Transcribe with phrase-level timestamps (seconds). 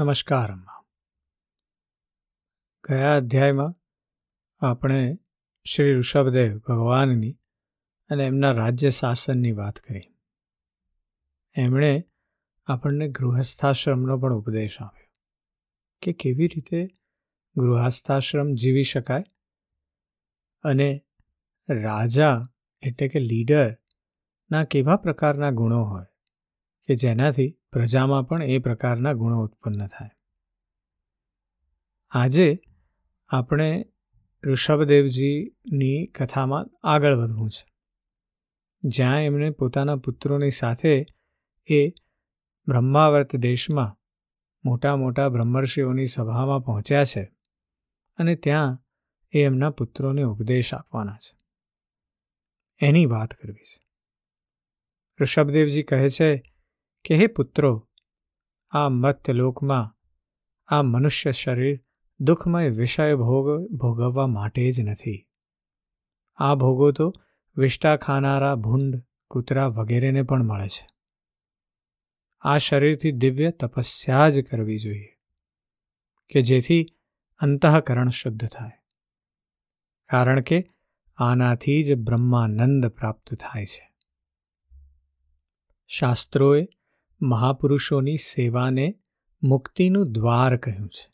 [0.00, 0.84] નમસ્કાર અમ્મા
[2.90, 3.74] ગયા અધ્યાયમાં
[4.66, 5.18] આપણે
[5.64, 7.38] શ્રી ઋષભદેવ ભગવાનની
[8.10, 10.14] અને એમના રાજ્ય શાસનની વાત કરી.
[11.56, 12.04] એમણે
[12.66, 15.10] આપણને ગૃહસ્થાશ્રમનો પણ ઉપદેશ આપ્યો
[16.02, 16.86] કે કેવી રીતે
[17.56, 19.24] ગૃહસ્થાશ્રમ જીવી શકાય
[20.62, 21.04] અને
[21.68, 22.42] રાજા
[22.82, 26.06] એટલે કે લીડરના કેવા પ્રકારના ગુણો હોય
[26.86, 30.10] કે જેનાથી પ્રજામાં પણ એ પ્રકારના ગુણો ઉત્પન્ન થાય.
[32.10, 32.58] આજે
[33.28, 33.86] આપણે
[34.44, 37.72] ઋષભદેવજીની કથામાં આગળ વધવું છે.
[38.82, 41.06] જ્યાં એમણે પોતાના પુત્રોની સાથે
[41.66, 41.88] એ
[42.68, 43.96] બ્રહ્માવર્ત દેશમાં
[44.64, 47.34] મોટા મોટા બ્રહ્મર્ષિઓની સભામાં પહોંચ્યા છે
[48.16, 48.78] અને ત્યાં
[49.32, 51.38] એ એમના પુત્રોને ઉપદેશ આપવાના છે.
[52.80, 53.86] એની વાત કરવી છે.
[55.20, 56.42] ઋષભદેવજી કહે છે
[57.04, 57.88] કે હે પુત્રો,
[58.70, 59.96] આ મર્ત્યલોકમાં
[60.68, 61.80] આ મનુષ્ય શરીર
[62.20, 65.28] દુઃખમય વિષય ભોગ, ભોગવવા માટે જ નથી.
[66.36, 67.12] આ ભોગો તો
[67.56, 70.86] વિષ્ટા ખાનારા ભૂંડ, કૂતરા વગેરેને પણ મળે છે.
[72.40, 75.12] આ શરીરથી દિવ્ય તપસ્યા જ કરવી જોઈએ,
[76.28, 76.86] કે જેથી
[77.40, 78.72] અંતઃકરણ શુદ્ધ થાય.
[80.10, 80.64] કારણ કે
[81.16, 83.86] આનાથી જ બ્રહ્માનંદ પ્રાપ્ત થાય છે.
[85.86, 86.68] શાસ્ત્રોએ
[87.22, 89.00] મહાપુરુષોની સેવાને
[89.42, 91.10] મુક્તિનું દ્વાર કહ્યું છે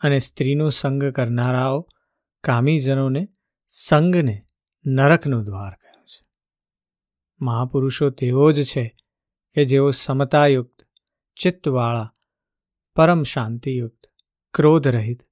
[0.00, 1.88] અને સ્ત્રીનો સંગ કરનારાઓ
[2.44, 3.28] કામીજનોને
[3.66, 4.46] સંગને
[4.86, 6.26] નરકનું દ્વાર કહ્યું છે.
[7.40, 8.96] મહાપુરુષો તેઓ જ છે
[9.54, 10.86] કે જેઓ સમતાયુક્ત,
[11.36, 12.14] ચિત્તવાળા,
[12.94, 14.06] પરમ શાંતિયુક્ત,
[14.54, 15.22] ક્રોધરહિત,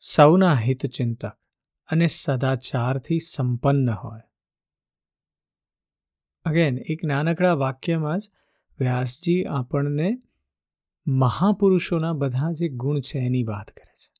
[0.00, 1.38] સૌના હિતચિંતક
[1.88, 4.20] અને સદાચારથી સંપન્ન હોય.
[6.44, 8.30] અગેન એક નાનકડા વાક્યમાં જ
[8.80, 10.22] વ્યાસજી આપણને
[11.06, 14.12] મહાપુરુષોના બધા જે ગુણ છે એની વાત કરે છે.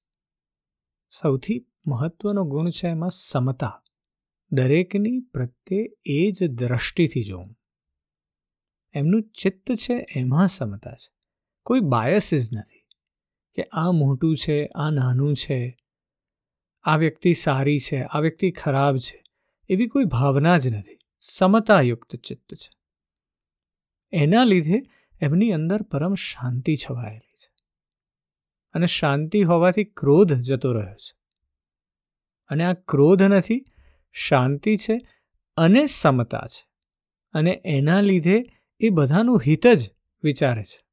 [1.11, 3.83] સૌથી મહત્વનો ગુણ છે એમાં સમતા.
[4.53, 7.57] દરેકની પ્રત્યે એ જ દ્રષ્ટિથી જોવું.
[8.93, 11.15] એમનું ચિત્ત છે એમાં સમતા છે.
[11.63, 12.81] કોઈ બાયસીસ નથી
[13.55, 15.77] કે આ મોટું છે, આ નાનું છે,
[16.83, 19.25] આ વ્યક્તિ સારી છે, આ વ્યક્તિ ખરાબ છે
[19.69, 20.99] એવી કોઈ ભાવના જ નથી.
[21.19, 22.80] સમતાયુક્ત ચિત્ત છે.
[24.13, 24.83] એના લીધે
[25.21, 27.55] એમની અંદર પરમ શાંતિ છવાયેલી છે.
[28.73, 31.19] અને શાંતિ હોવાથી ક્રોધ જતો રહ્યો છે.
[32.49, 33.65] અને આ ક્રોધ નથી,
[34.13, 35.01] શાંતિ છે
[35.57, 36.69] અને સમતા છે.
[37.33, 38.45] અને એના લીધે
[38.81, 39.91] એ બધાનું હિત જ
[40.23, 40.87] વિચારે છે.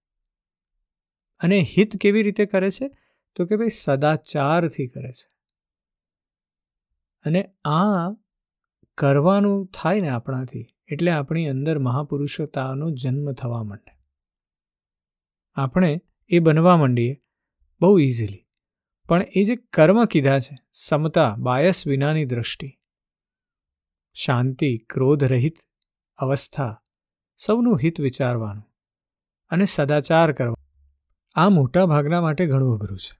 [1.39, 2.89] અને હિત કેવી રીતે કરે છે?
[3.35, 5.31] તો કે ભાઈ સદાચારથી કરે છે.
[7.25, 8.11] અને આ
[8.97, 13.97] કરવાનું થાય ને આપણાથી એટલે આપણી અંદર મહાપુરુષતાનો જન્મ થવા માંડે.
[15.55, 17.23] આપણે એ બનવા માંડીએ
[17.81, 18.47] બહુ ઇઝીલી
[19.05, 22.79] પણ એ જે કર્મ કીધા છે, સમતા બાયસ વિનાની દ્રષ્ટિ,
[24.13, 25.53] શાંતિ, ક્રોધ રહિત
[26.17, 26.83] અવસ્થા,
[27.37, 28.63] સૌનું હિત વિચારવાનું
[29.49, 30.55] અને સદાચાર કરવા,
[31.35, 33.19] આ મોટા ભાગના માટે ઘણું અઘરું છે.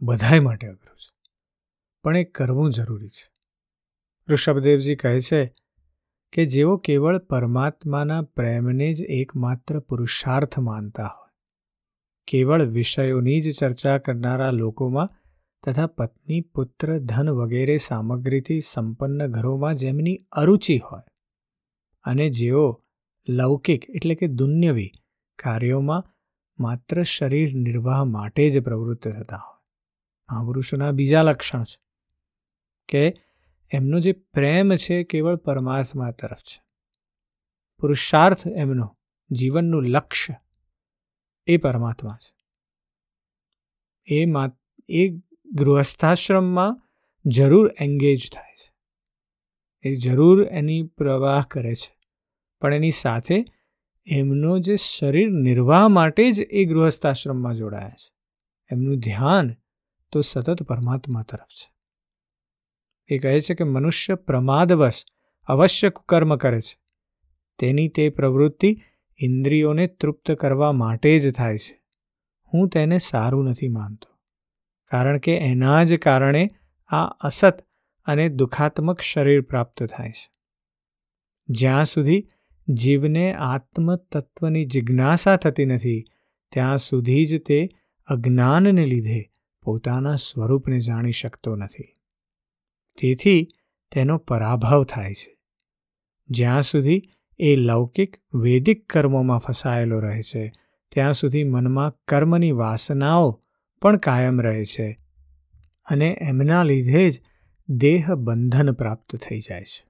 [0.00, 1.30] બધાય માટે અઘરું છે.
[2.02, 3.32] પણ એ કરવું જરૂરી છે.
[4.28, 5.54] ઋષભદેવજી કહે છે
[6.34, 11.30] કે જેઓ કેવળ પરમાત્માના પ્રેમને જ એકમાત્ર પુરુષાર્થ માનતા હોય.
[12.28, 15.10] કેવળ વિષયોની જ ચર્ચા કરનારા લોકોમાં
[15.66, 21.02] તથા પત્ની, પુત્ર, ધન વગેરે સામગ્રીથી સંપન્ન ઘરોમાં જેમની અરુચિ હોય
[22.04, 22.84] અને જેઓ
[23.28, 24.92] લૌકિક એટલે કે દુન્યવી
[25.38, 26.04] કાર્યોમાં
[26.58, 29.60] માત્ર શરીર નિર્વાહ માટે જ પ્રવૃત્ત થતા હોય.
[30.32, 31.78] મહાપુરુષોના બીજા લક્ષણ છે
[32.88, 33.23] કે
[33.74, 36.62] એમનો જે પ્રેમ છે કેવળ પરમાત્મા તરફ છે.
[37.78, 38.98] પુરુષાર્થ એમનો,
[39.30, 40.34] જીવનનું લક્ષ્ય,
[41.46, 42.46] એ પરમાત્મા છે.
[44.06, 44.52] એ મા,
[44.88, 45.08] એ
[45.54, 46.82] ગૃહસ્થાશ્રમમાં
[47.26, 48.74] જરૂર એન્ગેજ થાય છે.
[49.88, 51.98] એ જરૂર એની પ્રવાહ કરે છે.
[52.60, 53.44] પણ એની સાથે
[54.06, 58.14] એમનો જે શરીર નિર્વાહ માટે જ એ ગૃહસ્થાશ્રમમાં જોડાયા છે.
[58.70, 59.50] એમનું ધ્યાન
[60.12, 61.73] તો સતત પરમાત્મા તરફ છે.
[63.08, 65.04] એ કહે છે કે મનુષ્ય પ્રમાદવશ
[65.48, 66.78] અવશ્ય કર્મ કરે છે.
[67.58, 68.82] તેની તે પ્રવૃત્તિ
[69.18, 71.82] ઇન્દ્રિયોને તૃપ્ત કરવા માટે જ થાય છે.
[72.52, 74.08] હું તેને સારું નથી માનતો,
[74.90, 76.50] કારણ કે એના જ કારણે
[76.86, 77.54] આ અસત
[78.06, 80.32] અને દુઃખાત્મક શરીર પ્રાપ્ત થાય છે.
[81.48, 82.26] જ્યાં સુધી
[82.68, 86.04] જીવને આત્મતત્વની જિજ્ઞાસા થતી નથી,
[86.52, 87.68] ત્યાં સુધી જ તે
[88.06, 89.30] અજ્ઞાનને લીધે
[89.62, 91.93] પોતાના સ્વરૂપને જાણી શકતો નથી.
[93.00, 93.48] તેથી
[93.92, 95.38] તેનો પરાભવ થાય છે.
[96.28, 97.02] જ્યાં સુધી
[97.38, 100.52] એ લૌકિક વૈદિક કર્મોમાં ફસાયેલો રહે છે,
[100.88, 103.42] ત્યાં સુધી મનમાં કર્મની વાસનાઓ
[103.80, 105.00] પણ કાયમ રહે છે
[105.86, 107.20] અને એમના લીધે જ
[107.68, 109.86] દેહ બંધન પ્રાપ્ત થઈ જાય છે.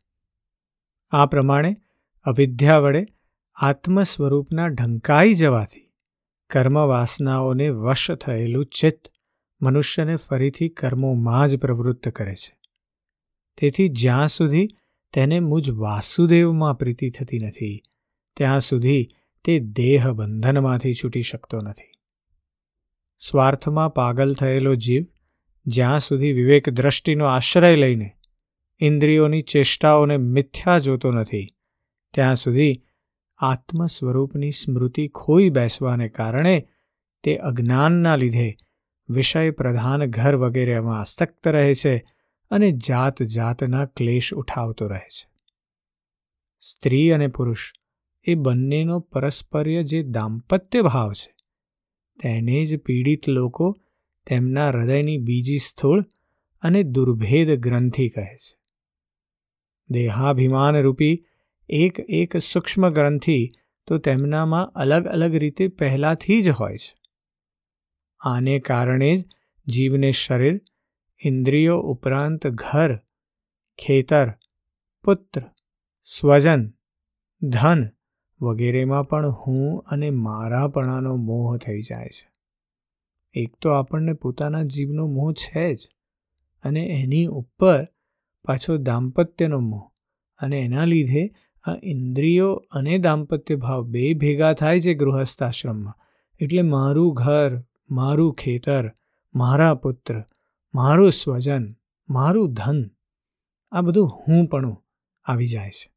[1.11, 1.77] આ પ્રમાણે
[2.23, 3.07] અવિદ્યા વડે
[3.55, 5.93] આત્મ સ્વરૂપના ઢંકાઈ જવાથી
[6.51, 9.09] કર્મ વાસનાઓને વશ થયેલું ચિત્ત
[9.63, 12.64] મનુષ્યને ફરીથી કર્મોમાં જ પ્રવૃત્ત કરે છે.
[13.59, 14.69] તેથી જ્યાં સુધી
[15.13, 17.83] તેને મુજ વાસુદેવમાં પ્રીતિ થતી નથી,
[18.37, 19.09] ત્યાં સુધી
[19.45, 21.93] તે દેહ બંધનમાંથી છૂટી શકતો નથી.
[23.19, 25.05] સ્વાર્થમાં પાગલ થયેલો જીવ
[25.67, 28.11] જ્યાં સુધી વિવેક દ્રષ્ટિનો આશ્રય લઈને
[28.81, 31.49] ઇન્દ્રિયોની ચેષ્ટાઓને મિથ્યા જોતો નથી,
[32.15, 32.83] ત્યાં સુધી
[33.37, 36.69] આત્મ સ્વરૂપની સ્મૃતિ ખોઈ બેસવાને કારણે
[37.25, 38.57] તે અજ્ઞાનના લીધે
[39.09, 42.14] વિષય પ્રધાન ઘર વગેરેમાં આસક્ત રહે છે
[42.55, 45.27] અને જાત જાતના ક્લેશ ઉઠાવતો રહે છે.
[46.61, 47.73] સ્ત્રી અને પુરુષ
[48.25, 51.35] એ બંનેનો પરસ્પર્ય જે દાંપત્ય ભાવ છે,
[52.23, 53.67] તેને જ પીડિત લોકો
[54.27, 56.05] તેમના હૃદયની બીજી સ્થૂળ
[56.63, 58.59] અને દુર્ભેદ ગ્રંથિ કહે છે.
[59.91, 61.25] દેહાભિમાન રૂપી
[61.69, 63.51] એક એક સૂક્ષ્મ ગ્રંથિ
[63.87, 66.95] તો તેમનામાં અલગ અલગ રીતે પહેલાંથી જ હોય છે.
[68.21, 69.27] આને કારણે જ
[69.67, 70.61] જીવને શરીર
[71.25, 72.97] ઇન્દ્રિયો ઉપરાંત ઘર,
[73.79, 74.31] ખેતર,
[75.05, 75.43] પુત્ર,
[76.03, 76.71] સ્વજન,
[77.43, 77.89] ધન
[78.41, 82.33] વગેરેમાં પણ હું અને મારાપણાનો મોહ થઈ જાય છે.
[83.35, 85.89] એક તો આપણને પોતાના જીવનો મોહ છે જ
[86.65, 87.85] અને એની ઉપર
[88.45, 89.91] પાછો દાંપત્યનો મોહ
[90.39, 91.31] અને એના લીધે
[91.65, 95.95] આ ઇન્દ્રિયો અને દાંપત્ય ભાવ બે ભેગા થાય છે ગૃહસ્થાશ્રમમાં.
[96.41, 98.91] એટલે મારું ઘર, મારું ખેતર,
[99.35, 100.23] મારા પુત્ર
[100.75, 101.77] મારું સ્વજન,
[102.09, 102.91] મારું ધન,
[103.73, 104.77] આ બધું હું પણ
[105.25, 105.93] આવી જાય છે.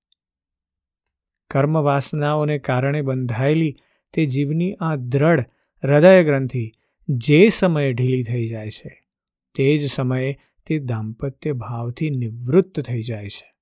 [1.52, 3.76] કર્મ વાસનાઓને કારણે બંધાયેલી
[4.14, 5.40] તે જીવની આ દ્રઢ
[5.84, 6.72] હૃદય ગ્રંથિ
[7.10, 9.08] જે સમયે ઢીલી થઈ જાય છે,
[9.56, 13.56] તે જ સમયે તે દાંપત્ય ભાવથી નિવૃત્ત થઈ જાય છે.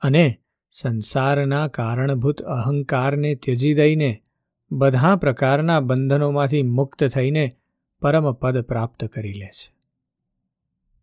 [0.00, 0.38] અને
[0.70, 4.22] સંસારના કારણભૂત અહંકારને ત્યજી દઈને
[4.72, 7.56] બધા પ્રકારના બંધનોમાંથી મુક્ત થઈને
[8.00, 9.75] પરમપદ પ્રાપ્ત કરી લે છે.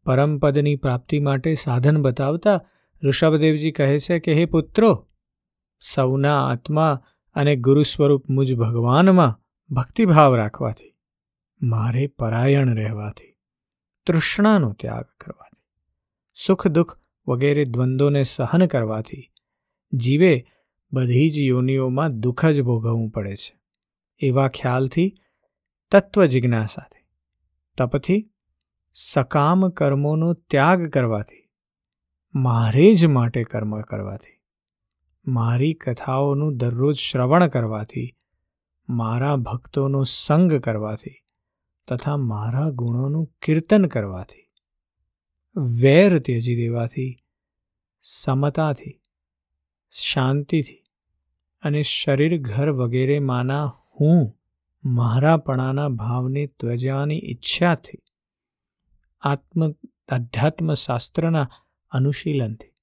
[0.06, 2.62] પરમપદની પ્રાપ્તિ માટે સાધન બતાવતા
[3.04, 5.08] ઋષભદેવજી કહે છે કે, હે પુત્રો,
[5.94, 7.04] સૌના આત્મા
[7.34, 9.40] અને ગુરુ સ્વરૂપ મુજ ભગવાનમાં
[9.76, 10.96] ભક્તિભાવ રાખવાથી,
[11.62, 13.38] મારે પરાયણ રહેવાથી,
[14.06, 15.54] તૃષ્ણાનો ત્યાગ કરવાથી
[16.36, 16.98] સુખ દુઃખ
[17.28, 19.32] વગેરે દ્વંદ્વોને સહન કરવાથી,
[19.94, 20.46] જીવે
[20.94, 23.60] બધી જ યોનિઓમાં દુઃખ જ ભોગવવું પડે છે.
[24.20, 25.16] એવા ખ્યાલથી
[25.92, 27.04] તત્વ જિજ્ઞાસાથી
[27.78, 28.33] તપથી
[28.96, 31.50] સકામ કર્મોનો ત્યાગ કરવાથી,
[32.36, 34.38] મારે જ માટે કર્મ કરવાથી,
[35.28, 38.16] મારી કથાઓનું દરરોજ શ્રવણ કરવાથી,
[38.90, 41.18] મારા ભક્તોનો સંગ કરવાથી
[41.88, 44.46] તથા મારા ગુણોનું કીર્તન કરવાથી,
[45.80, 47.18] વેર ત્યજી દેવાથી,
[48.02, 49.02] સમતાથી,
[49.92, 50.84] શાંતિથી
[51.64, 54.24] અને શરીર ઘર વગેરેમાંના હું
[54.84, 58.03] મારાપણાના ભાવને ત્વજવાની ઈચ્છાથી
[59.24, 59.72] આત્મ,
[60.08, 61.50] અધ્યાત્મશાસ્ત્રના
[61.92, 62.74] અનુશીલનથી,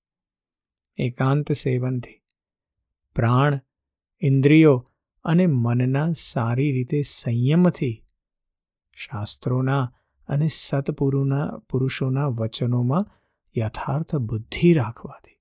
[0.96, 2.22] એકાંત સેવનથી,
[3.14, 3.60] પ્રાણ,
[4.22, 4.92] ઇન્દ્રિયો
[5.24, 8.06] અને મનના સારી રીતે સંયમથી,
[8.92, 9.92] શાસ્ત્રોના
[10.28, 13.10] અને સત્પુરુના, પુરુષોના વચનોમાં
[13.58, 15.38] યથાર્થ બુદ્ધિ રાખવાથી,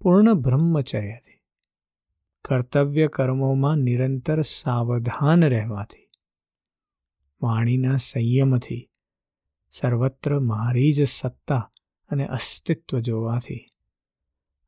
[0.00, 1.40] પૂર્ણ બ્રહ્મચર્યથી,
[2.44, 6.10] કર્તવ્ય કર્મોમાં નિરંતર સાવધાન રહેવાથી,
[7.42, 8.88] વાણીના સંયમથી
[9.72, 11.72] સર્વત્ર મારી જ સત્તા
[12.10, 13.68] અને અસ્તિત્વ જોવાથી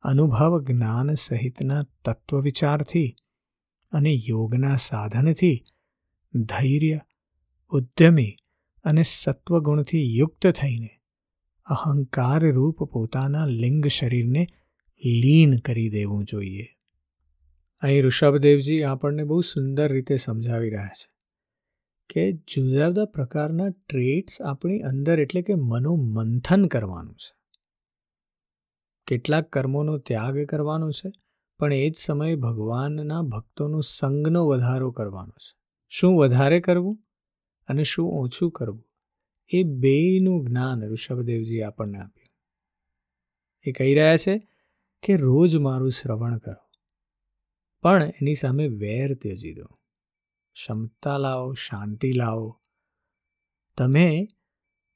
[0.01, 3.15] અનુભવ જ્ઞાન સહિતના તત્વ વિચારથી
[3.91, 5.65] અને યોગના સાધનથી
[6.33, 6.99] ધૈર્ય,
[7.69, 8.35] ઉદ્યમી
[8.83, 10.89] અને સત્વગુણથી યુક્ત થઈને
[11.65, 14.47] અહંકાર રૂપ પોતાના લિંગ શરીરને
[15.05, 16.67] લીન કરી દેવું જોઈએ.
[17.81, 21.14] અહીં ઋષભદેવજી આપણને બહુ સુંદર રીતે સમજાવી રહ્યા છે.
[22.09, 27.35] કે જુદા જુદા પ્રકારના ટ્રેટ્સ આપણી અંદર એટલે કે મનોમંથન કરવાનું છે.
[29.07, 31.11] કેટલાક કર્મોનો ત્યાગ કરવાનો છે,
[31.59, 35.53] પણ એ જ સમયે ભગવાનના ભક્તોનો સંગનો વધારો કરવાનો છે.
[35.89, 36.97] શું વધારે કરવું
[37.67, 38.85] અને શું ઓછું કરવું?
[39.49, 42.33] એ બેયનું જ્ઞાન ઋષભદેવજી આપણને આપ્યું.
[43.65, 44.47] એ કહી રહ્યા છે
[45.03, 46.61] કે રોજ મારું શ્રવણ કરો,
[47.81, 49.65] પણ એની સામે વેર ત્યજી દો.
[50.55, 52.61] ક્ષમતા લાવો, શાંતિ લાવો.
[53.77, 54.27] તમે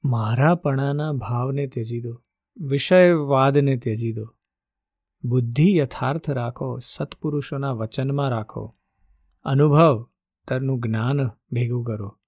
[0.03, 2.23] મારાપણાના ભાવને ત્યજી દો,
[2.57, 4.35] વિષયવાદને ત્યજી દો.
[5.23, 8.77] બુદ્ધિ યથાર્થ રાખો, સત્પુરુષોના વચનમાં રાખો.
[9.43, 10.05] અનુભવ,
[10.47, 12.19] તરનું જ્ઞાન ભેગું કરો.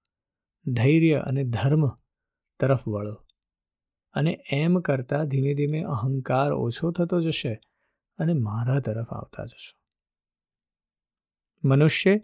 [0.66, 1.88] ધૈર્ય અને ધર્મ
[2.60, 3.26] તરફ વળો.
[4.12, 7.60] અને એમ કરતાં ધીમે ધીમે અહંકાર ઓછો થતો જશે
[8.18, 9.82] અને મારા તરફ આવતા જશો.
[11.68, 12.20] મનુષ્ય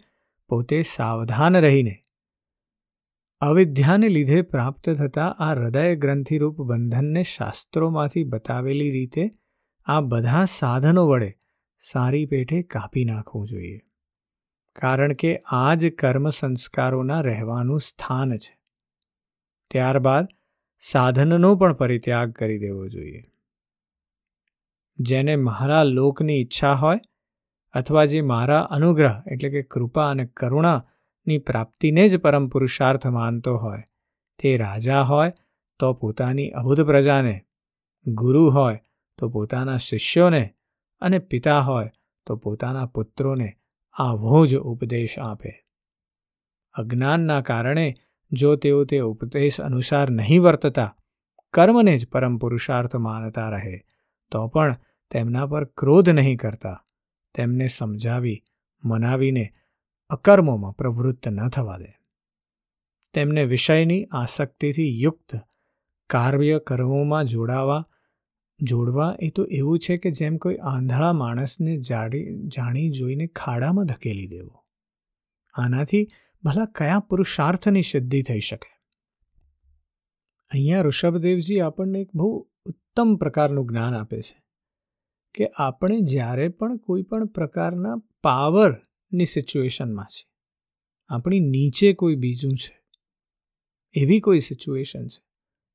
[0.49, 1.95] પોતે સાવધાન રહીને
[3.39, 9.31] અવિદ્યાને લીધે પ્રાપ્ત થતા આ હૃદય ગ્રંથિરૂપ બંધનને શાસ્ત્રોમાંથી બતાવેલી રીતે
[9.85, 11.33] આ બધા સાધનો વડે
[11.79, 13.79] સારી પેઠે કાપી નાખવું જોઈએ.
[14.75, 18.59] કારણ કે આ જ કર્મ સંસ્કારોના રહેવાનું સ્થાન છે.
[19.71, 20.27] ત્યારબાદ
[20.77, 23.23] સાધનનો પણ પરિત્યાગ કરી દેવો જોઈએ.
[24.97, 26.99] જેને મારા લોકની ઈચ્છા હોય
[27.73, 33.83] અથવા જે મારા અનુગ્રહ એટલે કે કૃપા અને કરુણાની પ્રાપ્તિને જ પરમ પુરુષાર્થ માનતો હોય,
[34.39, 35.33] તે રાજા હોય
[35.79, 37.45] તો પોતાની અભૂત પ્રજાને,
[38.07, 38.79] ગુરુ હોય
[39.17, 40.43] તો પોતાના શિષ્યોને
[41.01, 41.91] અને પિતા હોય
[42.25, 43.49] તો પોતાના પુત્રોને
[43.93, 45.65] આવો જ ઉપદેશ આપે.
[46.73, 47.95] અજ્ઞાનના કારણે
[48.31, 50.95] જો તેઓ તે ઉપદેશ અનુસાર નહીં વર્તતા,
[51.53, 53.79] કર્મને જ પરમ પુરુષાર્થ માનતા રહે,
[54.31, 54.75] તો પણ
[55.11, 56.83] તેમના પર ક્રોધ નહીં કરતા.
[57.39, 58.43] તેમને સમજાવી,
[58.83, 59.53] મનાવીને
[60.09, 61.99] અકર્મોમાં પ્રવૃત્ત ન થવા દે.
[63.13, 65.39] તેમને વિષયની આસક્તિથી યુક્ત
[66.09, 67.87] કાર્ય કર્મોમાં જોડાવા,
[68.61, 74.27] જોડવા એ તો એવું છે કે જેમ કોઈ આંધળા માણસને જાડી, જાણી જોઈને ખાડામાં ધકેલી
[74.27, 74.65] દેવો.
[75.53, 76.07] આનાથી
[76.43, 78.79] ભલા કયા પુરુષાર્થની સિદ્ધિ થઈ શકે?
[80.51, 84.48] અહીંયા ઋષભદેવજી આપણને એક બહુ ઉત્તમ પ્રકારનું જ્ઞાન આપે છે.
[85.35, 90.29] કે આપણે જ્યારે પણ કોઈ પણ પ્રકારના પાવરની સિચ્યુએશનમાં છે
[91.09, 92.81] આપણી નીચે કોઈ બીજું છે,
[93.93, 95.23] એવી કોઈ સિચ્યુએશન છે,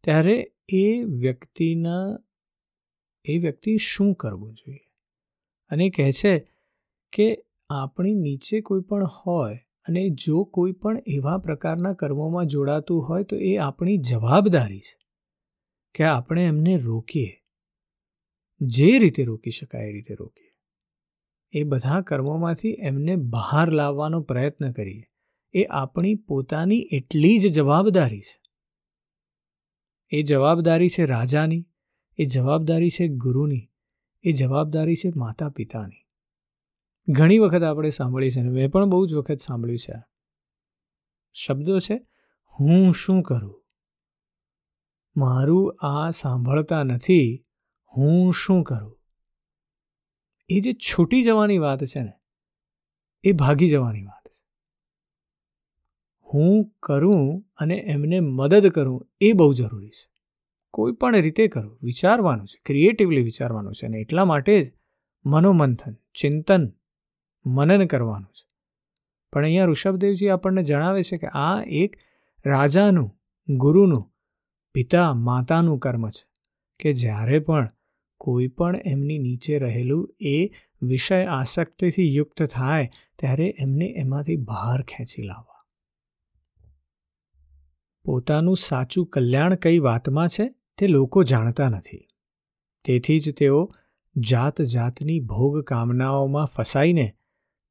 [0.04, 2.18] ત્યારે એ વ્યક્તિના,
[3.24, 4.80] એ વ્યક્તિ શું કરવું જોઈએ?
[5.68, 6.48] અને કહે છે
[7.12, 9.58] કે આપણી નીચે કોઈ પણ હોય
[9.88, 14.98] અને જો કોઈ પણ એવા પ્રકારના કર્મોમાં જોડાતું હોય તો એ આપણી જવાબદારી છે
[15.94, 17.43] કે આપણે એમને રોકીએ.
[18.60, 20.54] જે રીતે રોકી શકાય, એ રીતે રોકીએ.
[21.52, 25.04] એ બધા કર્મોમાંથી એમને બહાર લાવવાનો પ્રયત્ન કરીએ.
[25.52, 28.42] એ આપણી પોતાની એટલી જ જવાબદારી છે.
[30.08, 31.66] એ જવાબદારી છે રાજાની,
[32.18, 33.70] એ જવાબદારી છે ગુરુની,
[34.22, 36.04] એ જવાબદારી છે માતા પિતાની
[37.08, 39.92] ઘણી વખત આપણે સાંભળી છે મેં પણ બહુ જ વખત સાંભળ્યું છે
[41.32, 42.06] શબ્દો છે,
[42.60, 43.64] હું શું કરું?
[45.16, 47.43] મારું આ સાંભળતા નથી
[47.96, 49.00] હું શું કરું?
[50.48, 52.12] એ જે છૂટી જવાની વાત છે ને,
[53.24, 54.40] એ ભાગી જવાની વાત છે.
[56.34, 60.10] હું કરું અને એમને મદદ કરું એ બહુ જરૂરી છે.
[60.70, 64.72] કોઈ પણ રીતે કરું, વિચારવાનું છે ક્રિએટિવલી વિચારવાનું છે અને એટલા માટે જ
[65.24, 66.72] મનોમંથન, ચિંતન,
[67.46, 68.48] મનન કરવાનું છે.
[69.32, 71.96] પણ અહીંયા ઋષભદેવજી આપણને જણાવે છે કે આ એક
[72.46, 74.12] રાજાનું, ગુરુનું,
[74.72, 76.28] પિતા, માતાનું કર્મ છે
[76.80, 77.73] કે જ્યારે પણ
[78.24, 80.36] કોઈ પણ એમની નીચે રહેલું એ
[80.82, 85.60] વિષય આસક્તિથી યુક્ત થાય, ત્યારે એમને એમાંથી બહાર ખેંચી લાવવા.
[88.04, 92.08] પોતાનું સાચું કલ્યાણ કઈ વાતમાં છે, તે લોકો જાણતા નથી.
[92.84, 93.60] તેથી જ તેઓ
[94.16, 97.06] જાત જાતની ભોગ કામનાઓમાં ફસાઈને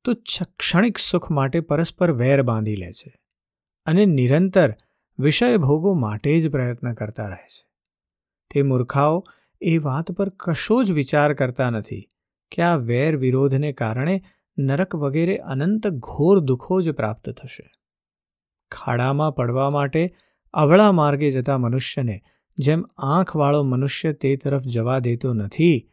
[0.05, 0.13] તો
[0.60, 3.13] ક્ષણિક સુખ માટે પરસ્પર વેર બાંધી લે છે
[3.86, 4.74] અને નિરંતર
[5.19, 7.65] વિષય ભોગો માટે જ પ્રયત્ન કરતા રહે છે.
[8.51, 9.24] તે મૂર્ખાઓ
[9.63, 12.08] એ વાત પર કશો જ વિચાર કરતા નથી
[12.51, 14.24] કે આ વેર વિરોધને કારણે
[14.58, 17.72] નરક વગેરે અનંત ઘોર દુઃખો જ પ્રાપ્ત થશે.
[18.72, 20.15] ખાડામાં પડવા માટે
[20.53, 22.22] અવળા માર્ગે જતા મનુષ્યને
[22.58, 25.89] જેમ આંખવાળો મનુષ્ય તે તરફ જવા દેતો નથી,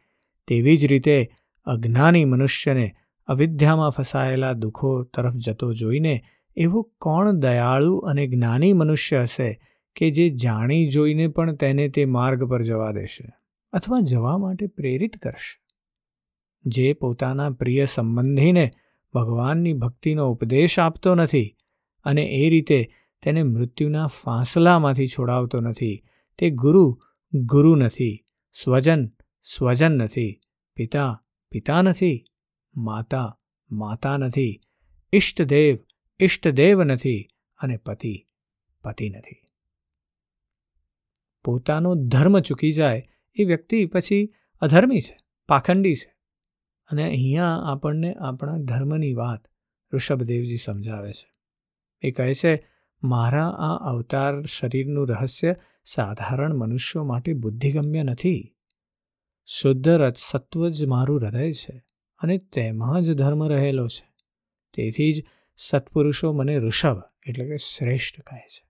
[0.47, 1.29] તેવી જ રીતે
[1.65, 2.91] અજ્ઞાની મનુષ્યને
[3.27, 6.21] અવિદ્યામાં ફસાયેલા દુઃખો તરફ જતો જોઈને
[6.57, 9.61] એવો કોણ દયાળુ અને જ્ઞાની મનુષ્ય હશે
[9.95, 13.40] કે જે જાણી જોઈને પણ તેને તે માર્ગ પર જવા દેશે?
[13.71, 15.61] અથવા જવા માટે પ્રેરિત કરશે.
[16.65, 18.71] જે પોતાના પ્રિય સંબંધીને
[19.13, 21.57] ભગવાનની ભક્તિનો ઉપદેશ આપતો નથી
[22.03, 26.03] અને એ રીતે તેને મૃત્યુના ફાંસલામાંથી છોડાવતો નથી,
[26.37, 27.01] તે ગુરુ
[27.33, 29.07] ગુરુ નથી, સ્વજન
[29.41, 30.41] સ્વજન નથી,
[30.75, 32.25] પિતા પિતા નથી,
[32.75, 33.39] માતા
[33.71, 34.61] માતા નથી
[35.13, 35.77] ઇષ્ટદેવ
[36.19, 37.27] ઇષ્ટદેવ નથી
[37.59, 38.27] અને પતિ
[38.83, 39.45] પતિ નથી.
[41.43, 46.15] પોતાનો ધર્મ ચૂકી જાય એ વ્યક્તિ પછી અધર્મી છે, પાખંડી છે.
[46.91, 49.47] અને અહીંયા આપણને આપણા ધર્મની વાત
[49.93, 51.33] ઋષભદેવજી સમજાવે છે.
[52.01, 52.67] એ કહે છે,
[53.03, 58.55] મારા આ અવતાર શરીરનું રહસ્ય સાધારણ મનુષ્યો માટે બુદ્ધિગમ્ય નથી.
[59.45, 61.83] શુદ્ધ સત્વ જ મારું હૃદય છે
[62.19, 64.13] અને તેમાં જ ધર્મ રહેલો છે.
[64.73, 68.69] તેથી જ સત્પુરુષો મને ઋષભ એટલે કે શ્રેષ્ઠ કહે છે.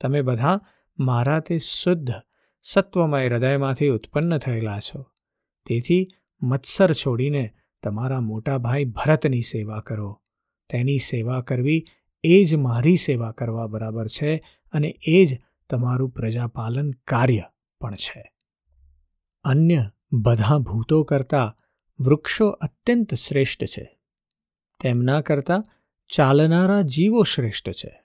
[0.00, 0.60] તમે બધા,
[0.98, 2.10] મારા તે શુદ્ધ
[2.62, 5.02] સત્વમય હૃદયમાંથી ઉત્પન્ન થયેલા છો.
[5.66, 6.08] તેથી
[6.42, 7.50] મત્સર છોડીને
[7.82, 10.22] તમારા મોટા ભાઈ ભરતની સેવા કરો.
[10.70, 11.86] તેની સેવા કરવી
[12.24, 14.36] એ જ મારી સેવા કરવા બરાબર છે
[14.72, 15.38] અને એ જ
[15.70, 17.42] તમારું પ્રજાપાલન કાર્ય
[17.80, 18.32] પણ છે.
[19.44, 21.56] અન્ય બધા ભૂતો કરતાં
[22.04, 23.98] વૃક્ષો અત્યંત શ્રેષ્ઠ છે.
[24.82, 25.64] તેમના કરતાં
[26.08, 28.02] ચાલનારા જીવો શ્રેષ્ઠ છે.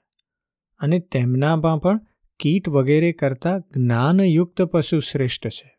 [0.79, 2.00] અને તેમનામાં પણ
[2.39, 5.77] કીટ વગેરે કરતાં જ્ઞાનયુક્ત પશુ શ્રેષ્ઠ છે.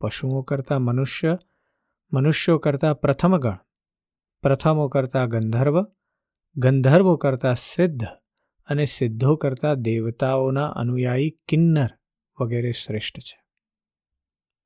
[0.00, 1.38] પશુઓ કરતાં મનુષ્ય,
[2.12, 3.56] મનુષ્યો કરતાં પ્રથમગણ,
[4.42, 5.82] પ્રથમો કરતાં ગંધર્વ,
[6.56, 8.04] ગંધર્વો કરતાં સિદ્ધ
[8.66, 11.88] અને સિદ્ધો કરતાં દેવતાઓના અનુયાયી કિન્નર
[12.40, 13.42] વગેરે શ્રેષ્ઠ છે.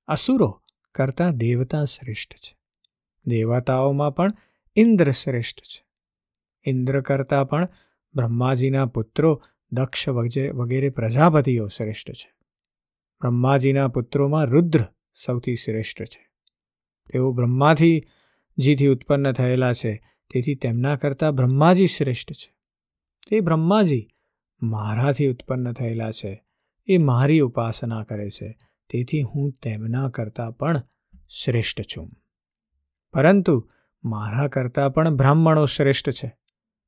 [0.07, 0.63] અસુરો
[0.95, 2.59] કરતાં દેવતા શ્રેષ્ઠ છે.
[3.27, 4.33] દેવતાઓમાં પણ
[4.77, 5.87] ઇન્દ્ર શ્રેષ્ઠ છે.
[6.67, 7.69] ઇન્દ્ર કરતાં પણ
[8.15, 9.43] બ્રહ્માજીના પુત્રો
[9.73, 10.09] દક્ષ
[10.55, 12.35] વગેરે પ્રજાપતિઓ શ્રેષ્ઠ છે.
[13.21, 16.31] બ્રહ્માજીના પુત્રોમાં રુદ્ર સૌથી શ્રેષ્ઠ છે.
[17.13, 18.03] તેઓ બ્રહ્માથી
[18.59, 20.03] જીથી ઉત્પન્ન થયેલા છે,
[20.33, 22.57] તેથી તેમના કરતાં બ્રહ્માજી શ્રેષ્ઠ છે.
[23.31, 24.09] તે બ્રહ્માજી
[24.63, 26.45] મારાથી ઉત્પન્ન થયેલા છે,
[26.87, 28.59] એ મારી ઉપાસના કરે છે,
[28.91, 30.83] તેથી હું તેમના કરતાં પણ
[31.31, 32.11] શ્રેષ્ઠ છું.
[33.13, 33.71] પરંતુ
[34.05, 36.37] મારા કરતાં પણ બ્રાહ્મણો શ્રેષ્ઠ છે,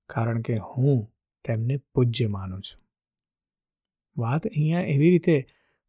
[0.07, 1.14] કારણ કે હું
[1.45, 2.83] તેમને પૂજ્ય માનું છું.
[4.17, 5.47] વાત અહીંયા એવી રીતે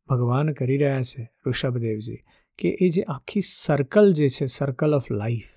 [0.07, 2.17] ભગવાન કરી રહ્યા છે, ઋષભદેવજી,
[2.57, 5.47] કે એ જે આખી સર્કલ જે છે સર્કલ ઓફ લાઈફ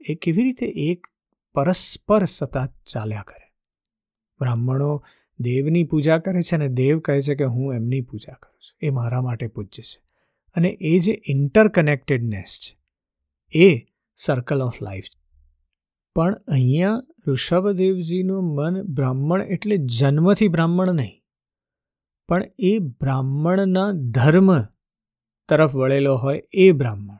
[0.00, 1.06] એ કેવી રીતે એક
[1.54, 3.54] પરસ્પર સતત ચાલ્યા કરે.
[4.38, 5.04] બ્રાહ્મણો
[5.38, 8.78] દેવની પૂજા કરે છે અને દેવ કહે છે કે હું એમની પૂજા કરું છું.
[8.82, 10.02] એ મારા માટે પૂજ્ય છે.
[10.56, 12.78] અને એ જે ઇન્ટરકનેક્ટેડનેસ છે,
[13.52, 15.04] એ સર્કલ ઓફ લાઈફ
[16.14, 21.22] પણ અહીંયા ઋષભદેવજીનું મન બ્રાહ્મણ એટલે જન્મથી બ્રાહ્મણ નહીં.
[22.28, 24.62] પણ એ બ્રાહ્મણના ધર્મ
[25.48, 27.14] તરફ વળેલો હોય એ બ્રાહ્મણ.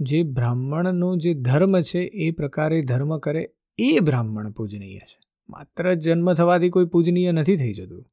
[0.00, 5.20] જે બ્રાહ્મણનો જે ધર્મ છે એ પ્રકારે ધર્મ કરે એ બ્રાહ્મણ પૂજનીય છે.
[5.48, 8.04] માત્ર જન્મ થવાથી કોઈ પૂજનીય નથી થઈ જતું.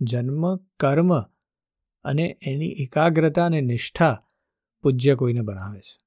[0.00, 1.20] જન્મ, કર્મ
[2.04, 4.20] અને એની એકાગ્રતા અને નિષ્ઠા
[4.82, 6.00] પૂજ્ય કોઈને બનાવે છે.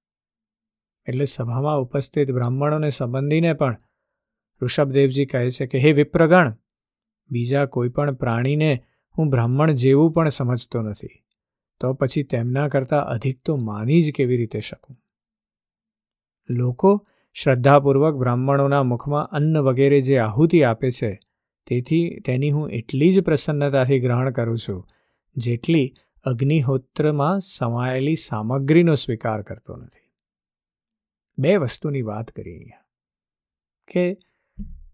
[1.07, 3.77] એટલે સભામાં ઉપસ્થિત બ્રાહ્મણોને સંબંધીને પણ
[4.63, 6.53] ઋષભદેવજી કહે છે કે, હે વિપ્રગણ,
[7.29, 8.71] બીજા કોઈ પણ પ્રાણીને
[9.17, 11.23] હું બ્રાહ્મણ જેવું પણ સમજતો નથી,
[11.79, 14.97] તો પછી તેમના કરતાં અધિક તો માની જ કેવી રીતે શકું?
[16.49, 21.19] લોકો શ્રદ્ધાપૂર્વક બ્રાહ્મણોના મુખમાં અન્ન વગેરે જે આહુતિ આપે છે,
[21.67, 24.87] તેથી તેની હું એટલી જ પ્રસન્નતાથી ગ્રહણ કરું છું,
[25.35, 30.03] જેટલી અગ્નિહોત્રમાં સમાયેલી સામગ્રીનો સ્વીકાર કરતો નથી.
[31.37, 32.83] બે વસ્તુની વાત કરી અહીંયા.
[33.87, 34.17] કે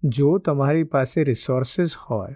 [0.03, 2.35] જો તમારી પાસે રિસોર્સિસ હોય,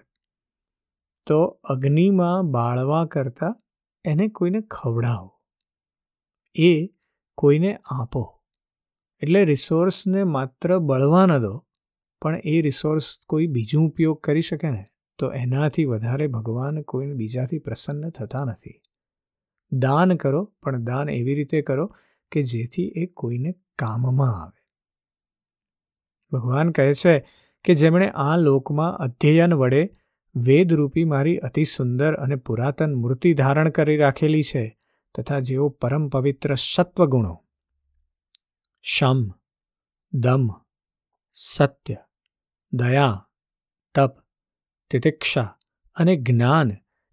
[1.25, 3.61] તો અગ્નિમાં બાળવા કરતાં
[4.05, 5.41] એને કોઈને ખવડાવો.
[6.55, 6.87] એ
[7.37, 8.43] કોઈને આપો.
[9.19, 11.65] એટલે રિસોર્સને માત્ર બળવા ન દો,
[12.21, 14.85] પણ એ રિસોર્સ કોઈ બીજું ઉપયોગ કરી શકે ને,
[15.17, 18.81] તો એનાથી વધારે ભગવાન કોઈને બીજાથી પ્રસન્ન થતા નથી.
[19.71, 21.95] દાન કરો, પણ દાન એવી રીતે કરો
[22.31, 24.63] કે જેથી એ કોઈને કામમાં આવે.
[26.31, 29.89] ભગવાન કહે છે કે જેમણે આ લોકમાં અધ્યયન વડે
[30.35, 34.79] વેદરૂપી મારી અતિ સુંદર અને પુરાતન મૂર્તિ ધારણ કરી રાખેલી છે
[35.15, 37.43] તથા જેઓ પરમ પવિત્ર સત્વગુણો.
[38.81, 39.31] શમ,
[40.13, 40.49] દમ,
[41.33, 41.95] સત્ય,
[42.73, 43.27] દયા,
[43.95, 44.15] તપ,
[44.89, 45.57] તિતિક્ષા
[45.95, 46.71] અને જ્ઞાન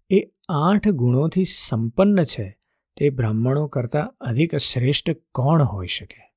[0.09, 2.59] એ આઠ ગુણોથી સંપન્ન છે
[2.97, 6.33] તે બ્રાહ્મણો કરતાં અધિક શ્રેષ્ઠ કોણ હોઈ શકે?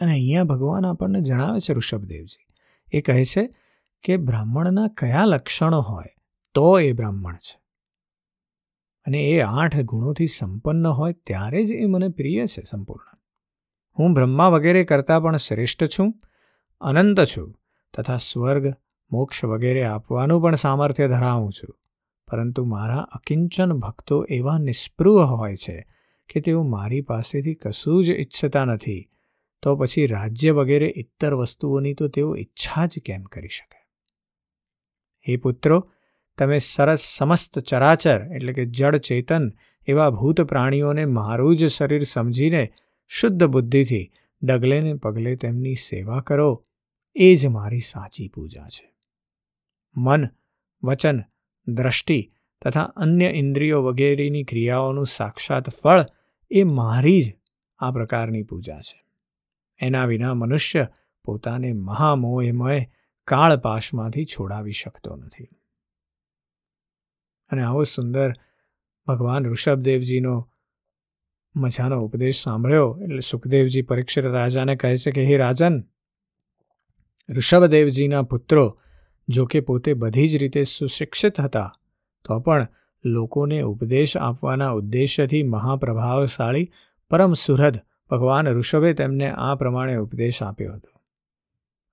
[0.00, 2.45] અને અહીંયા ભગવાન આપણને જણાવે છે ઋષભદેવજી.
[2.92, 3.54] એ કહે છે
[4.02, 6.16] કે બ્રાહ્મણના કયા લક્ષણો હોય,
[6.54, 7.60] તો એ બ્રાહ્મણ છે.
[9.06, 13.18] અને એ આઠ ગુણોથી સંપન્ન હોય ત્યારે જ એ મને પ્રિય છે સંપૂર્ણ.
[13.98, 16.20] હું બ્રહ્મા વગેરે કરતાં પણ શ્રેષ્ઠ છું,
[16.80, 17.60] અનંત છું,
[17.96, 18.74] તથા સ્વર્ગ,
[19.12, 21.78] મોક્ષ વગેરે આપવાનું પણ સામર્થ્ય ધરાવું છું.
[22.30, 25.86] પરંતુ મારા અકિંચન ભક્તો એવા નિસ્પૃહ હોય છે
[26.28, 29.10] કે તેઓ મારી પાસેથી કશું જ ઈચ્છતા નથી
[29.66, 33.88] તો પછી રાજ્ય વગેરે ઇતર વસ્તુઓની તો તેઓ ઈચ્છા જ કેમ કરી શકે?
[35.28, 35.92] હે પુત્રો,
[36.38, 39.52] તમે સરસ સમસ્ત ચરાચર એટલે કે જળ ચેતન
[39.86, 42.72] એવા ભૂત પ્રાણીઓને મારું જ શરીર સમજીને
[43.08, 46.64] શુદ્ધ બુદ્ધિથી ડગલે ને પગલે તેમની સેવા કરો,
[47.14, 48.94] એ જ મારી સાચી પૂજા છે.
[49.96, 50.24] મન,
[50.82, 51.20] વચન,
[51.68, 56.04] દ્રષ્ટિ તથા અન્ય ઇન્દ્રિયો વગેરેની ક્રિયાઓનું સાક્ષાત ફળ
[56.50, 57.34] એ મારી જ
[57.78, 59.05] આ પ્રકારની પૂજા છે.
[59.78, 60.88] એના વિના મનુષ્ય
[61.24, 62.86] પોતાને મહામોહમય
[63.24, 65.48] કાળપાશમાંથી છોડાવી શકતો નથી.
[67.50, 68.32] અને આવો સુંદર
[69.06, 70.50] ભગવાન ઋષભદેવજીનો
[71.56, 75.80] મજાનો ઉપદેશ સાંભળ્યો એટલે સુખદેવજી પરીક્ષિત રાજાને કહે છે કે, હે રાજન,
[77.30, 78.80] ઋષભદેવજીના પુત્રો
[79.28, 81.72] જો કે પોતે બધી જ રીતે સુશિક્ષિત હતા,
[82.24, 82.68] તો પણ
[83.04, 86.72] લોકોને ઉપદેશ આપવાના ઉદ્દેશ્યથી મહાપ્રભાવશાળી,
[87.10, 91.00] પરમ સુહૃદ ભગવાન ઋષભે તેમને આ પ્રમાણે ઉપદેશ આપ્યો હતો.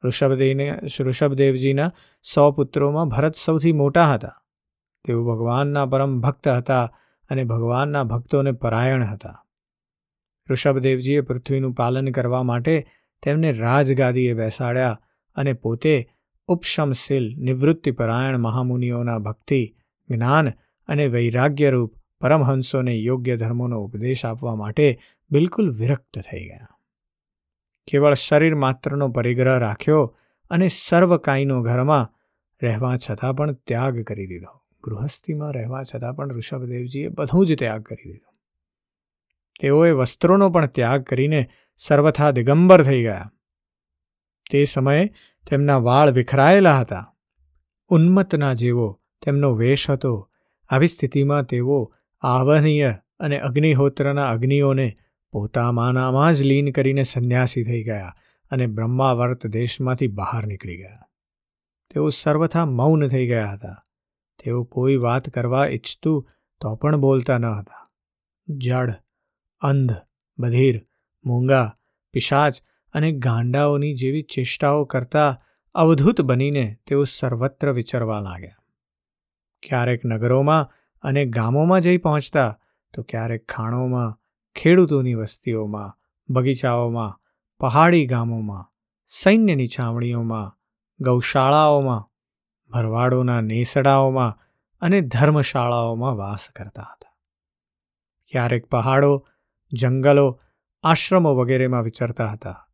[0.04, 1.92] ઋષભદેવને, ઋષભદેવજીના
[2.34, 4.44] સો પુત્રોમાં ભરત સૌથી મોટા હતા.
[5.06, 6.94] તેઓ ભગવાનના પરમ ભક્ત હતા
[7.30, 9.46] અને ભગવાનના ભક્તોને પરાયણ હતા.
[10.50, 12.88] ઋષભદેવજીએ પૃથ્વીનું પાલન કરવા માટે
[13.24, 15.02] તેમને રાજગાદીએ બેસાડ્યા
[15.36, 16.10] અને પોતે
[16.48, 19.76] ઉપશમશીલ નિવૃત્તિપરાયણ મહામુનિઓના ભક્તિ,
[20.10, 20.50] જ્ઞાન
[20.88, 25.00] અને વૈરાગ્યરૂપ પરમહંસોને યોગ્ય ધર્મોનો ઉપદેશ આપવા માટે
[25.34, 26.68] બિલકુલ વિરક્ત થઈ ગયા.
[27.88, 30.18] કેવળ શરીર માત્રનો પરિગ્રહ રાખ્યો
[30.50, 32.14] અને સર્વકાયનો ઘરમાં
[32.62, 34.62] રહેવા છતાં પણ ત્યાગ કરી દીધો.
[34.84, 38.34] ગૃહસ્થીમાં રહેવા છતાં પણ ઋષભદેવજીએ બધું જ ત્યાગ કરી દીધો.
[39.60, 43.32] તેઓએ વસ્ત્રોનો પણ ત્યાગ કરીને સર્વથા દિગંબર થઈ ગયા.
[44.52, 45.14] તે સમયે
[45.50, 47.16] તેમના વાળ વિખરાયેલા હતા.
[47.88, 50.32] ઉન્મત્તના જેવો તેમનો વેશ હતો.
[50.70, 54.96] આવી સ્થિતિમાં તેઓ આવહનીય અને અગ્નિહોત્રના અગ્નિઓને
[55.34, 58.16] પોતામાનામાં જ લીન કરીને સંન્યાસી થઈ ગયા
[58.52, 61.08] અને બ્રહ્માવર્ત દેશમાંથી બહાર નીકળી ગયા.
[61.94, 63.84] તેઓ સર્વથા મૌન થઈ ગયા હતા.
[64.44, 66.28] તેઓ કોઈ વાત કરવા ઈચ્છતું
[66.62, 67.92] તો પણ બોલતા ન હતા.
[68.48, 68.94] જડ,
[69.62, 69.96] અંધ,
[70.40, 70.82] બધીર,
[71.26, 71.76] મૂંગા,
[72.14, 72.56] પિશાચ
[72.94, 75.42] અને ગાંડાઓની જેવી ચેષ્ટાઓ કરતા
[75.74, 78.58] અવધૂત બનીને તેઓ સર્વત્ર વિચરવા લાગ્યા.
[79.68, 82.60] ક્યારેક નગરોમાં અને ગામોમાં જઈ પહોંચતા
[82.94, 84.20] તો ક્યારેક ખાણોમાં
[84.56, 85.98] ખેડૂતોની વસ્તીઓમાં,
[86.30, 87.20] બગીચાઓમાં,
[87.60, 88.72] પહાડી ગામોમાં
[89.06, 90.58] સૈન્યની છાવણીઓમાં
[91.00, 92.10] ગૌશાળાઓમાં,
[92.70, 94.38] ભરવાડોના નેસડાઓમાં
[94.82, 97.18] અને ધર્મશાળાઓમાં વાસ કરતા હતા.
[98.32, 99.28] ક્યારેક પહાડો,
[99.74, 100.40] જંગલો,
[100.84, 102.68] આશ્રમો વગેરેમાં વિચરતા હતા.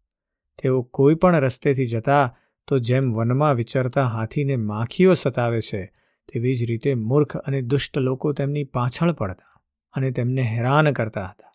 [0.64, 2.38] તેઓ કોઈ પણ રસ્તેથી જતા
[2.68, 5.86] તો જેમ વનમાં વિચરતા હાથીને માખીઓ સતાવે છે,
[6.34, 9.62] તેવી જ રીતે મૂર્ખ અને દુષ્ટ લોકો તેમની પાછળ પડતા
[9.94, 11.49] અને તેમને હેરાન કરતા હતા.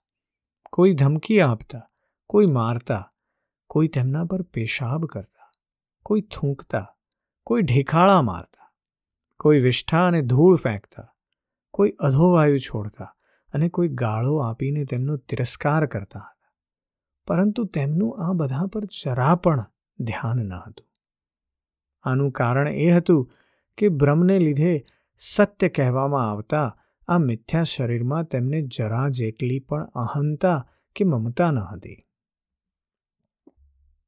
[0.74, 1.88] કોઈ ધમકી આપતા,
[2.26, 3.10] કોઈ મારતા,
[3.66, 5.52] કોઈ તેમના પર પેશાબ કરતા,
[6.02, 6.86] કોઈ થૂંકતા,
[7.42, 8.72] કોઈ ઢેખાળા મારતા,
[9.40, 11.14] કોઈ વિષ્ઠા અને ધૂળ ફેંકતા,
[11.70, 13.04] કોઈ અધોવાયુ છોડતા
[13.54, 16.52] અને કોઈ ગાળો આપીને તેમનો તિરસ્કાર કરતા હતા.
[17.26, 19.66] પરંતુ તેમનું આ બધા પર જરા પણ
[20.00, 20.86] ધ્યાન ન હતું.
[22.02, 23.30] આનું કારણ એ હતું
[23.78, 24.84] કે બ્રહ્મને લીધે
[25.16, 26.78] સત્ય કહેવામાં આવતા
[27.08, 32.06] આ મિથ્યા શરીરમાં તેમને જરા જેટલી પણ અહંતા કે મમતા ન હતી.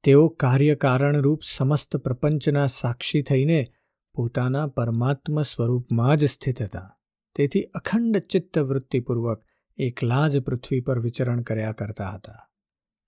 [0.03, 3.67] તેઓ કાર્યકારણરૂપ સમસ્ત પ્રપંચના સાક્ષી થઈને
[4.15, 6.99] પોતાના પરમાત્મ સ્વરૂપમાં જ સ્થિત હતા.
[7.35, 9.45] તેથી અખંડ ચિત્તવૃત્તિપૂર્વક
[9.79, 12.51] એકલા જ પૃથ્વી પર વિચરણ કર્યા કરતા હતા.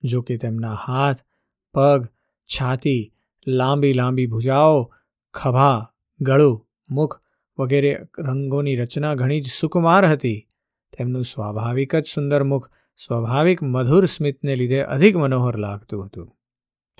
[0.03, 1.17] જો કે તેમના હાથ,
[1.75, 2.07] પગ,
[2.47, 3.15] છાતી,
[3.47, 4.95] લાંબી લાંબી ભુજાઓ,
[5.35, 7.21] ખભા, ગળું, મુખ
[7.59, 10.49] વગેરે રંગોની રચના ઘણી જ સુકુમાર હતી.
[10.99, 12.71] તેમનું સ્વાભાવિક જ સુંદર મુખ,
[13.07, 16.37] સ્વાભાવિક મધુર સ્મિતને લીધે અધિક મનોહર લાગતું હતું.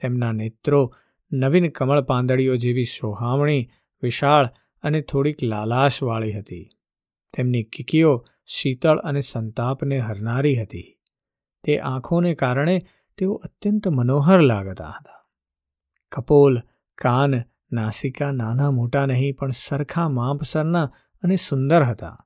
[0.03, 0.95] તેમના નેત્રો
[1.33, 3.69] નવીન કમળ પાંદડીઓ જેવી સોહામણી,
[4.03, 4.49] વિશાળ
[4.83, 6.71] અને થોડીક લાલાશવાળી હતી.
[7.37, 11.01] તેમની કીકીઓ શીતળ અને સંતાપને હરનારી હતી.
[11.65, 12.83] તે આંખોને કારણે
[13.19, 15.29] તેઓ અત્યંત મનોહર લાગતા હતા.
[16.13, 16.59] કપોલ,
[16.95, 17.35] કાન
[17.73, 20.87] નાસિકા નાના મોટા નહીં, પણ સરખા માપસરના
[21.23, 22.17] અને સુંદર હતા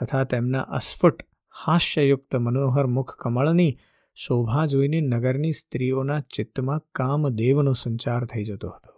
[0.00, 1.18] તથા તેમના અસ્ફુટ,
[1.54, 3.72] હાસ્યયુક્ત મનોહર મુખ કમળની
[4.16, 8.92] શોભા જોઈને નગરની સ્ત્રીઓના ચિત્તમાં કામદેવનો સંચાર થઈ જતો હતો.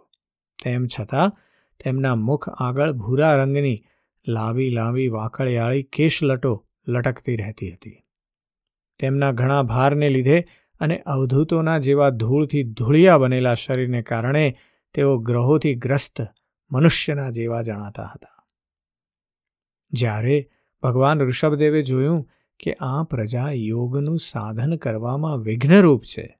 [0.59, 1.35] તેમ છતાં
[1.79, 3.77] તેમના મુખ આગળ ભૂરા રંગની
[4.27, 6.53] લાંબી લાંબી વાકળિયાળી કેશલટો
[6.87, 7.97] લટકતી રહેતી હતી.
[8.99, 10.39] તેમના ઘણા ભારને લીધે
[10.81, 14.45] અને અવધૂતોના જેવા ધૂળથી ધૂળિયા બનેલા શરીરને કારણે
[14.93, 16.21] તેઓ ગ્રહોથી ગ્રસ્ત
[16.71, 18.47] મનુષ્યના જેવા જણાતા હતા.
[19.91, 20.49] જ્યારે
[20.83, 26.39] ભગવાન ઋષભદેવે જોયું કે આ પ્રજા યોગનું સાધન કરવામાં વિઘ્નરૂપ છે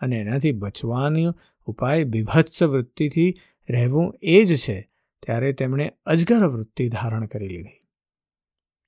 [0.00, 1.34] અને એનાથી બચવાનો
[1.64, 3.34] ઉપાય બીભત્સ વૃત્તિથી
[3.70, 4.90] રહેવું એ જ છે,
[5.22, 7.88] ત્યારે તેમણે અજગર વૃત્તિ ધારણ કરી લીધી.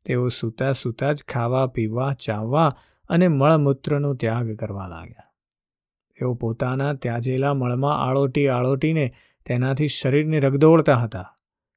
[0.05, 2.77] તેઓ સૂતા સૂતા જ ખાવા, પીવા, ચાવવા
[3.09, 5.30] અને મળમૂત્રનો ત્યાગ કરવા લાગ્યા.
[6.21, 9.07] તેઓ પોતાના ત્યાજેલા મળમાં આળોટી આળોટીને
[9.47, 11.29] તેનાથી શરીરને રગદોળતા હતા.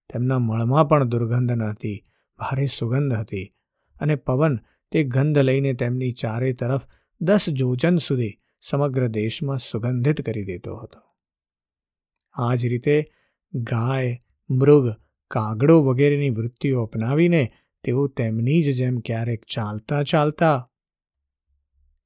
[0.09, 1.99] તેમના મળમાં પણ દુર્ગંધ ન હતી,
[2.39, 3.47] ભારે સુગંધ હતી
[4.01, 4.59] અને પવન
[4.91, 6.85] તે ગંધ લઈને તેમની ચારે તરફ
[7.21, 10.99] દસ જોચન સુધી સમગ્ર દેશમાં સુગંધિત કરી દેતો હતો.
[12.35, 12.95] આ જ રીતે
[13.53, 14.17] ગાય,
[14.49, 14.85] મૃગ,
[15.31, 17.43] કાગડો વગેરેની વૃત્તિઓ અપનાવીને
[17.83, 20.57] તેઓ તેમની જ જેમ ક્યારેક ચાલતા ચાલતા,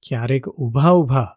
[0.03, 1.29] ક્યારેક ઊભા ઊભા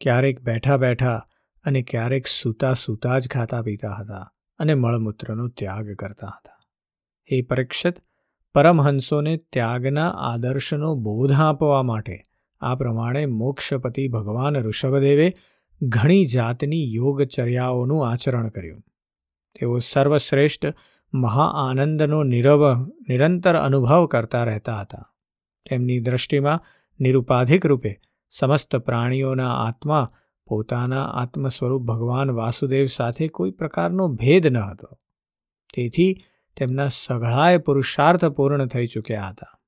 [0.00, 1.26] ક્યારેક બેઠા બેઠા
[1.64, 6.60] અને ક્યારેક સૂતા સૂતા જ ખાતા પીતા હતા અને મળમૂત્રનો ત્યાગ કરતા હતા.
[7.32, 7.94] હે પરીક્ષિત,
[8.54, 12.22] પરમહંસોને ત્યાગના આદર્શનો બોધ આપવા માટે
[12.60, 15.32] આ પ્રમાણે મોક્ષપતિ ભગવાન ઋષભદેવે
[15.82, 18.80] ઘણી જાતની યોગચર્યાઓનું આચરણ કર્યું.
[19.60, 20.74] તેઓ સર્વશ્રેષ્ઠ
[21.14, 25.14] મહાઆનંદનો નિરવ, નિરંતર અનુભવ કરતા રહેતા હતા.
[25.70, 26.64] તેમની દૃષ્ટિમાં
[27.00, 30.08] નિરુપાધિક રૂપે સમસ્ત પ્રાણીઓના આત્મા
[30.46, 34.98] પોતાના આત્મ સ્વરૂપ ભગવાન વાસુદેવ સાથે કોઈ પ્રકારનો ભેદ ન હતો.
[35.74, 36.16] તેથી
[36.56, 39.60] તેમના સઘળાએ પુરુષાર્થ પૂર્ણ થઈ ચૂક્યા હતા.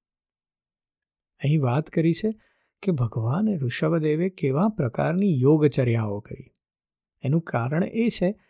[1.44, 2.40] અહીં વાત કરી છે
[2.82, 6.54] કે ભગવાન ઋષભદેવે કેવા પ્રકારની યોગચર્યાઓ કરી.
[7.22, 8.40] એનું કારણ એ છે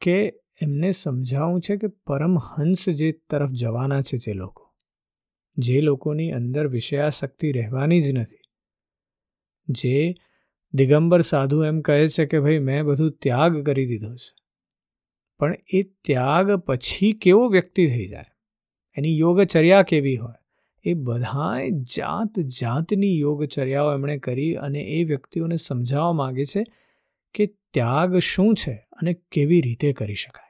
[0.00, 0.26] કે
[0.62, 4.74] એમને સમજાવવું છે કે પરમહંસ જે તરફ જવાના છે જે લોકો.
[5.56, 8.45] જે લોકોની અંદર વિષયાશક્તિ રહેવાની જ નથી.
[9.68, 10.14] જે
[10.74, 14.34] દિગંબર સાધુ એમ કહે છે કે ભાઈ, મેં બધું ત્યાગ કરી દીધો છે.
[15.38, 18.24] પણ એ ત્યાગ પછી કેવો વ્યક્તિ થઈ જાય?
[18.96, 20.34] એની યોગચર્યા કેવી હોય?
[20.84, 26.64] એ બધાએ જાત જાતની યોગચર્યાઓ એમણે કરી અને એ વ્યક્તિઓને સમજાવવા માગે છે
[27.34, 30.46] કે ત્યાગ શું છે અને કેવી રીતે કરી શકાય.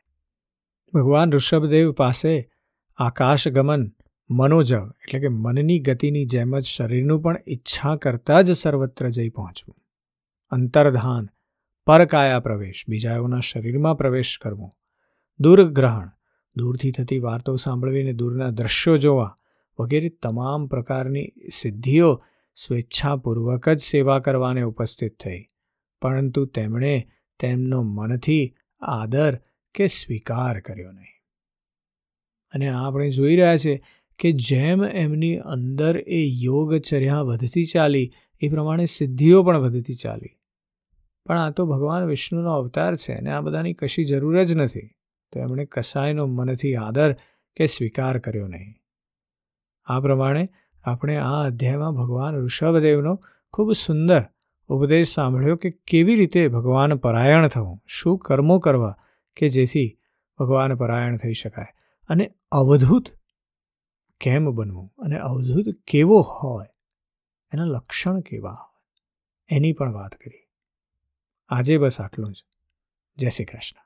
[0.92, 2.50] ભગવાન ઋષભદેવ પાસે
[2.96, 3.92] આકાશગમન
[4.30, 9.76] મનોજવ, એટલે કે મનની ગતિની જેમ જ શરીરનું પણ ઈચ્છા કરતાં જ સર્વત્ર જઈ પહોંચવું.
[10.50, 11.28] અંતર્ધાન,
[11.86, 14.76] પરકાયા પ્રવેશ બીજાઓના શરીરમાં પ્રવેશ કરવો.
[15.40, 16.10] દૂરગ્રહણ,
[16.56, 19.36] દૂરથી થતી વાર્તાઓ સાંભળવીને દૂરના દ્રશ્યો જોવા,
[19.78, 25.46] વગેરે તમામ પ્રકારની સિદ્ધિઓ સ્વેચ્છાપૂર્વક જ સેવા કરવાને ઉપસ્થિત થઈ.
[26.02, 27.08] પરંતુ તેમણે
[27.40, 29.40] તેમનો મનથી આદર
[29.74, 31.16] કે સ્વીકાર કર્યો નહીં.
[32.50, 33.82] અને આપણે જોઈ રહ્યા છે
[34.18, 40.28] કે જેમ એમની અંદર એ યોગચર્યા વધતી ચાલી, એ પ્રમાણે સિદ્ધિઓ પણ વધતી ચાલી.
[41.26, 44.90] પણ આ તો ભગવાન વિષ્ણુનો અવતાર છે અને આ બધાની કશી જરૂર જ નથી.
[45.32, 47.12] તો એમણે કસાયનો મનથી આદર
[47.56, 48.74] કે સ્વીકાર કર્યો નહીં.
[49.86, 50.48] આ પ્રમાણે
[50.84, 53.20] આપણે આ અધ્યાયમાં ભગવાન ઋષભદેવનો
[53.52, 54.22] ખૂબ સુંદર
[54.68, 58.96] ઉપદેશ સાંભળ્યો કે કેવી રીતે ભગવાન પરાયણ થવું, શું કર્મો કરવા
[59.36, 59.98] કે જેથી
[60.38, 61.66] ભગવાન પરાયણ થઈ શકાય.
[62.08, 63.06] અને અવધૂત
[64.20, 66.66] કેમ બનવું અને અવધૂત કેવો હોય,
[67.52, 68.94] એના લક્ષણ કેવા હોય,
[69.48, 70.48] એની પણ વાત કરી.
[71.48, 72.44] આજે બસ આટલું જ.
[73.16, 73.85] જય શ્રી કૃષ્ણ.